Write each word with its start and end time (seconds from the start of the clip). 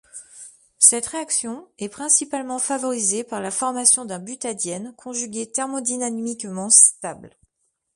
Cette 0.79 1.05
réaction 1.05 1.67
est 1.77 1.87
principalement 1.87 2.57
favorisée 2.57 3.23
par 3.23 3.39
la 3.39 3.51
formation 3.51 4.03
d'un 4.03 4.17
butadiène 4.17 4.95
conjugué 4.97 5.51
thermodynamiquement 5.51 6.71
stable. 6.71 7.37